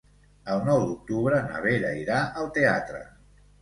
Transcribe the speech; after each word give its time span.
El 0.53 0.63
nou 0.69 0.81
d'octubre 0.85 1.43
na 1.53 1.63
Vera 1.69 1.95
irà 2.03 2.25
al 2.43 2.53
teatre. 2.61 3.09